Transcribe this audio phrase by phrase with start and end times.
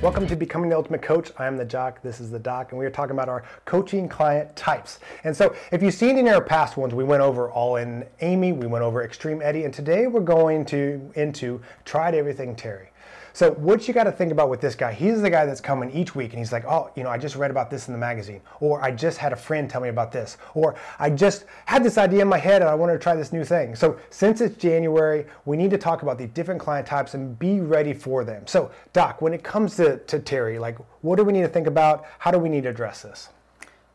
[0.00, 1.32] Welcome to Becoming the Ultimate Coach.
[1.38, 4.08] I am the Jock, this is the Doc, and we are talking about our coaching
[4.08, 5.00] client types.
[5.24, 8.52] And so, if you've seen in our past ones, we went over All In Amy,
[8.52, 12.90] we went over Extreme Eddie, and today we're going to into Tried Everything Terry.
[13.38, 15.92] So what you got to think about with this guy, he's the guy that's coming
[15.92, 17.98] each week and he's like, oh, you know, I just read about this in the
[17.98, 21.84] magazine, or I just had a friend tell me about this, or I just had
[21.84, 23.76] this idea in my head and I wanted to try this new thing.
[23.76, 27.60] So since it's January, we need to talk about the different client types and be
[27.60, 28.44] ready for them.
[28.44, 31.68] So Doc, when it comes to, to Terry, like what do we need to think
[31.68, 32.06] about?
[32.18, 33.28] How do we need to address this?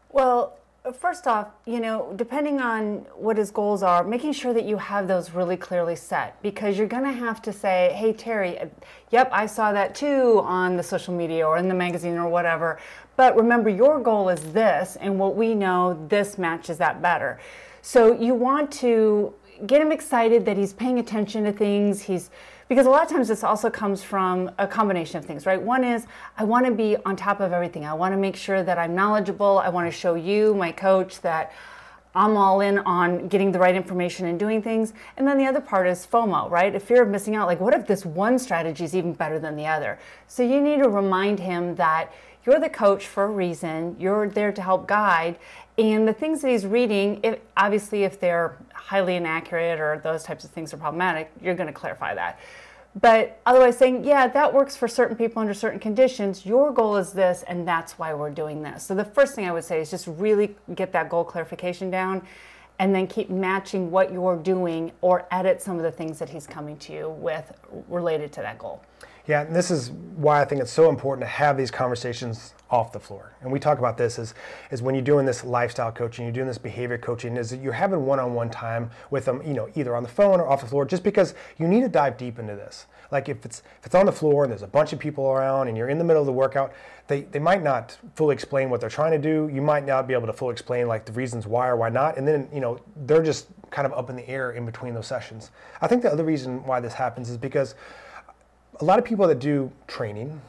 [0.09, 0.57] Well,
[0.91, 5.07] First off, you know, depending on what his goals are, making sure that you have
[5.07, 8.65] those really clearly set because you're going to have to say, hey, Terry, uh,
[9.09, 12.79] yep, I saw that too on the social media or in the magazine or whatever.
[13.15, 17.39] But remember, your goal is this, and what we know, this matches that better.
[17.81, 19.33] So you want to
[19.65, 22.29] get him excited that he's paying attention to things, he's
[22.69, 25.61] because a lot of times this also comes from a combination of things, right?
[25.61, 26.07] One is
[26.37, 27.85] I want to be on top of everything.
[27.85, 29.59] I want to make sure that I'm knowledgeable.
[29.59, 31.51] I want to show you, my coach, that
[32.15, 34.93] I'm all in on getting the right information and doing things.
[35.17, 36.73] And then the other part is FOMO, right?
[36.73, 37.47] A fear of missing out.
[37.47, 39.99] Like, what if this one strategy is even better than the other?
[40.27, 42.13] So you need to remind him that
[42.45, 43.95] you're the coach for a reason.
[43.99, 45.37] You're there to help guide.
[45.77, 50.43] And the things that he's reading, if, obviously, if they're highly inaccurate or those types
[50.43, 52.39] of things are problematic, you're going to clarify that.
[52.99, 56.45] But otherwise, saying, yeah, that works for certain people under certain conditions.
[56.45, 58.83] Your goal is this, and that's why we're doing this.
[58.83, 62.21] So, the first thing I would say is just really get that goal clarification down
[62.79, 66.47] and then keep matching what you're doing or edit some of the things that he's
[66.47, 67.51] coming to you with
[67.87, 68.83] related to that goal.
[69.25, 72.91] Yeah, and this is why I think it's so important to have these conversations off
[72.91, 73.37] the floor.
[73.41, 74.33] And we talk about this is,
[74.69, 77.71] is when you're doing this lifestyle coaching, you're doing this behavior coaching, is that you're
[77.71, 80.83] having one-on-one time with them, you know, either on the phone or off the floor,
[80.83, 82.87] just because you need to dive deep into this.
[83.11, 85.67] Like if it's if it's on the floor and there's a bunch of people around
[85.67, 86.73] and you're in the middle of the workout,
[87.07, 89.49] they, they might not fully explain what they're trying to do.
[89.53, 92.17] You might not be able to fully explain like the reasons why or why not.
[92.17, 95.07] And then, you know, they're just kind of up in the air in between those
[95.07, 95.51] sessions.
[95.81, 97.75] I think the other reason why this happens is because
[98.79, 100.41] a lot of people that do training,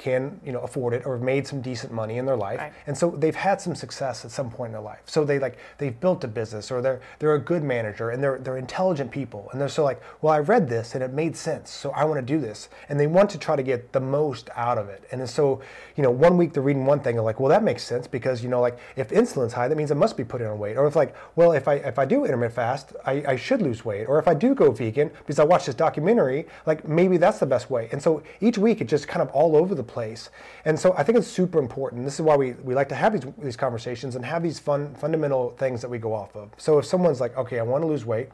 [0.00, 2.58] can you know afford it or have made some decent money in their life.
[2.58, 2.72] Right.
[2.86, 5.02] and so they've had some success at some point in their life.
[5.04, 8.38] So they like they've built a business or they're they're a good manager and they're
[8.38, 9.50] they're intelligent people.
[9.52, 12.18] And they're so like well i read this and it made sense so i want
[12.18, 12.70] to do this.
[12.88, 15.04] And they want to try to get the most out of it.
[15.12, 15.60] And so
[15.96, 18.42] you know one week they're reading one thing and like well that makes sense because
[18.42, 20.78] you know like if insulin's high that means i must be putting on weight.
[20.78, 23.84] Or if like well if i if i do intermittent fast i, I should lose
[23.84, 24.06] weight.
[24.06, 27.44] Or if i do go vegan because i watched this documentary like maybe that's the
[27.44, 27.90] best way.
[27.92, 30.30] And so each week it just kind of all over the place.
[30.64, 32.04] And so I think it's super important.
[32.04, 34.94] This is why we, we like to have these, these conversations and have these fun
[34.94, 36.50] fundamental things that we go off of.
[36.56, 38.28] So if someone's like, okay, I want to lose weight,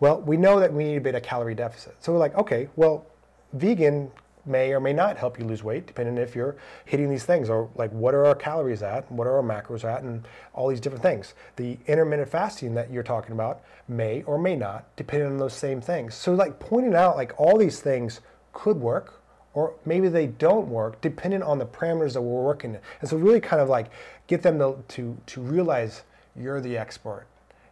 [0.00, 1.96] well, we know that we need a bit of calorie deficit.
[2.02, 3.06] So we're like, okay, well,
[3.52, 4.10] vegan
[4.48, 6.56] may or may not help you lose weight depending if you're
[6.86, 10.02] hitting these things or like what are our calories at what are our macros at
[10.02, 14.56] and all these different things the intermittent fasting that you're talking about may or may
[14.56, 18.20] not depending on those same things so like pointing out like all these things
[18.52, 19.22] could work
[19.54, 22.80] or maybe they don't work depending on the parameters that we're working in.
[23.00, 23.90] And so really kind of like
[24.26, 26.02] get them to, to, to realize
[26.36, 27.26] you're the expert.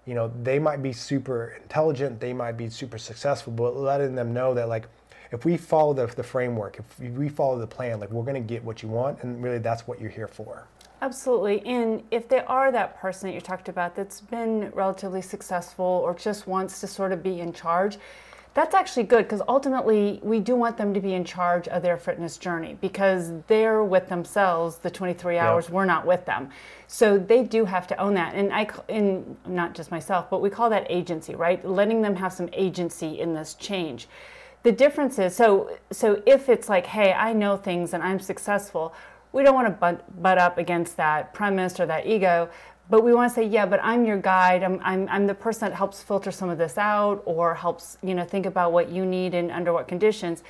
[0.06, 4.32] You know, they might be super intelligent, they might be super successful, but letting them
[4.32, 4.86] know that like
[5.32, 8.62] if we follow the, the framework, if we follow the plan, like we're to get
[8.62, 10.66] what you want, and really that's what you're here for.
[11.02, 11.64] Absolutely.
[11.66, 16.14] And if they are that person that you talked about that's been relatively successful or
[16.14, 17.98] just wants to sort of be in charge,
[18.56, 21.98] that's actually good because ultimately we do want them to be in charge of their
[21.98, 26.48] fitness journey because they're with themselves the 23 hours we're not with them.
[26.86, 30.48] So they do have to own that and i in not just myself but we
[30.48, 31.62] call that agency right?
[31.66, 34.08] Letting them have some agency in this change.
[34.62, 38.94] The difference is so so if it's like hey i know things and i'm successful
[39.32, 42.48] we don't want to butt, butt up against that premise or that ego
[42.88, 44.62] but we want to say, yeah, but I'm your guide.
[44.62, 48.14] I'm, I'm, I'm the person that helps filter some of this out or helps, you
[48.14, 50.42] know, think about what you need and under what conditions.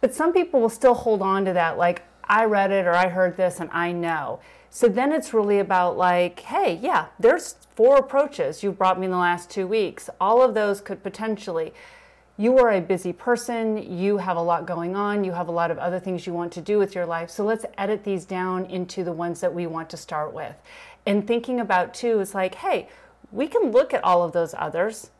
[0.00, 3.08] But some people will still hold on to that, like, I read it or I
[3.08, 4.40] heard this and I know.
[4.70, 9.10] So then it's really about like, hey, yeah, there's four approaches you've brought me in
[9.10, 10.08] the last two weeks.
[10.20, 11.74] All of those could potentially.
[12.40, 15.70] You are a busy person, you have a lot going on, you have a lot
[15.70, 17.28] of other things you want to do with your life.
[17.28, 20.56] So let's edit these down into the ones that we want to start with
[21.04, 22.88] and thinking about too is like, hey,
[23.30, 25.10] we can look at all of those others,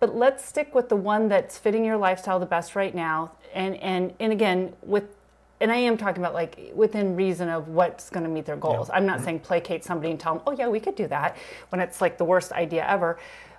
[0.00, 3.32] but let's stick with the one that's fitting your lifestyle the best right now.
[3.54, 5.04] And and and again, with
[5.60, 8.88] and I am talking about like within reason of what's going to meet their goals.
[8.88, 8.96] Yeah.
[8.96, 9.24] I'm not mm-hmm.
[9.24, 11.36] saying placate somebody and tell them, oh yeah, we could do that
[11.70, 13.18] when it's like the worst idea ever.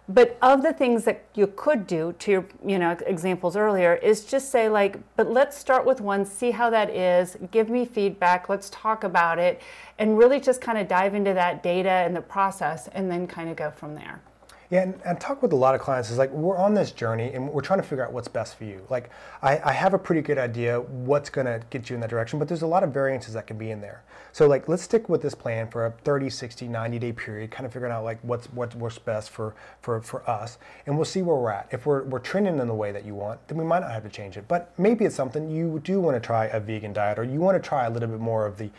[0.09, 4.23] But of the things that you could do to your you know examples earlier is
[4.23, 8.47] just say like but let's start with one see how that is give me feedback
[8.47, 9.61] let's talk about it
[9.99, 13.49] and really just kind of dive into that data and the process and then kind
[13.49, 14.21] of go from there
[14.69, 17.31] yeah, and, and, talk with a lot of clients is like we're on this journey
[17.33, 18.85] and we're trying to figure out what's best for you.
[18.89, 19.09] Like
[19.41, 22.49] I, I have a pretty good idea what's to get you in that direction, but
[22.49, 24.03] there's a lot of variances that can be in there.
[24.33, 27.65] So like let's stick with this plan for a 30, 60, 90 day period, kind
[27.65, 31.21] of figuring out like what's what works best for for for us, and we'll see
[31.21, 31.69] where we're at.
[31.71, 34.03] If we're we're trending in the way that you want, then we might not have
[34.03, 34.49] to change it.
[34.49, 37.61] But maybe it's something you do want to try a vegan diet, or you want
[37.61, 38.69] to try a little bit more of the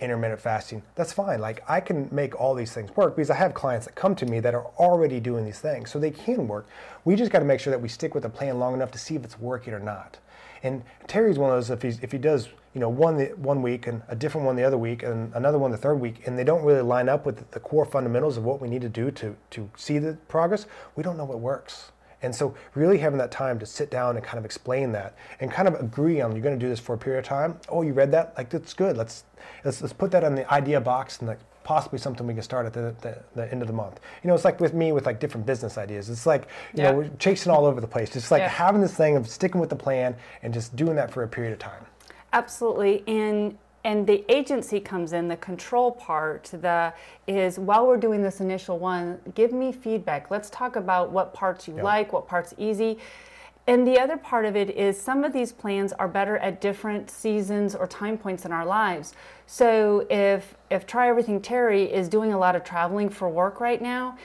[0.00, 1.40] intermittent fasting, that's fine.
[1.40, 4.26] Like I can make all these things work because I have clients that come to
[4.26, 6.66] me that are already doing these things, so they can work.
[7.04, 8.98] We just got to make sure that we stick with the plan long enough to
[8.98, 10.18] see if it's working or not.
[10.62, 13.62] And Terry's one of those if he's if he does you know one the, one
[13.62, 16.38] week and a different one the other week and another one the third week and
[16.38, 19.10] they don't really line up with the core fundamentals of what we need to do
[19.10, 20.66] to to see the progress,
[20.96, 21.92] we don't know what works.
[22.22, 25.50] And so, really having that time to sit down and kind of explain that and
[25.50, 27.58] kind of agree on you're going to do this for a period of time.
[27.68, 28.34] Oh, you read that?
[28.36, 28.96] Like that's good.
[28.96, 29.24] Let's
[29.64, 32.66] let's, let's put that in the idea box and like possibly something we can start
[32.66, 34.00] at the, the, the, end of the month.
[34.22, 36.08] You know, it's like with me with like different business ideas.
[36.10, 36.90] It's like you yeah.
[36.90, 38.10] know we're chasing all over the place.
[38.10, 38.48] Just like yeah.
[38.48, 41.52] having this thing of sticking with the plan and just doing that for a period
[41.52, 41.84] of time.
[42.32, 46.92] Absolutely, and and the agency comes in the control part the
[47.26, 50.30] is while we're doing this initial one give me feedback.
[50.30, 52.98] Let's talk about what parts you like what parts easy.
[53.66, 57.08] And the other part of it is some of these plans are better at different
[57.10, 59.14] seasons or time points in our lives.
[59.46, 63.80] So if if try everything terry is doing a lot of traveling for work right
[63.80, 64.18] now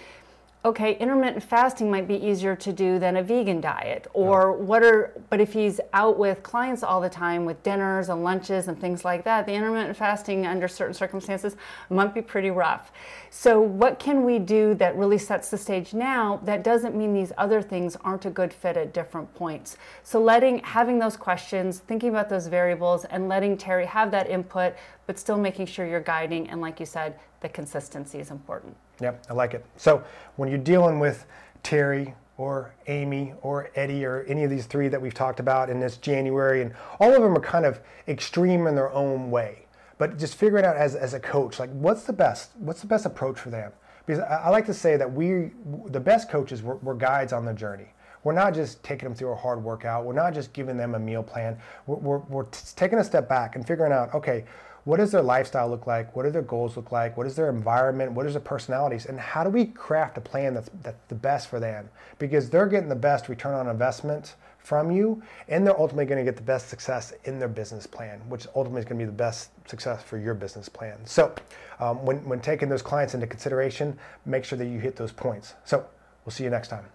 [0.66, 4.08] okay, intermittent fasting might be easier to do than a vegan diet.
[4.14, 4.66] Or yeah.
[4.66, 8.68] what are, but if he's out with clients all the time with dinners and lunches
[8.68, 11.56] and things like that, the intermittent fasting under certain circumstances
[11.92, 12.92] might be pretty rough.
[13.30, 17.32] So, what can we do that really sets the stage now that doesn't mean these
[17.38, 19.78] other things aren't a good fit at different points?
[20.02, 24.74] So, letting, having those questions, thinking about those variables, and letting Terry have that input,
[25.06, 26.50] but still making sure you're guiding.
[26.50, 28.76] And like you said, the consistency is important.
[29.02, 29.66] Yep, I like it.
[29.78, 30.04] So
[30.36, 31.26] when you're dealing with
[31.64, 35.80] Terry or Amy or Eddie or any of these three that we've talked about in
[35.80, 39.66] this January, and all of them are kind of extreme in their own way.
[39.98, 43.06] But just figuring out as, as a coach, like what's the best, what's the best
[43.06, 43.72] approach for them?
[44.06, 45.52] Because I, I like to say that we,
[45.88, 47.88] the best coaches, we're, we're guides on the journey.
[48.26, 50.04] We're not just taking them through a hard workout.
[50.04, 51.58] We're not just giving them a meal plan.
[51.86, 52.46] We're, we're, we're
[52.76, 54.46] taking a step back and figuring out, okay,
[54.84, 56.16] what does their lifestyle look like?
[56.16, 57.18] What do their goals look like?
[57.18, 58.14] What is their environment?
[58.14, 59.06] What is their personalities?
[59.06, 61.88] And how do we craft a plan that's, that's the best for them?
[62.18, 66.26] Because they're getting the best return on investment from you, and they're ultimately going to
[66.26, 69.16] get the best success in their business plan, which ultimately is going to be the
[69.16, 70.98] best success for your business plan.
[71.06, 71.36] So,
[71.80, 73.96] um, when, when taking those clients into consideration,
[74.26, 75.54] make sure that you hit those points.
[75.66, 75.86] So,
[76.26, 76.86] we'll see you next time.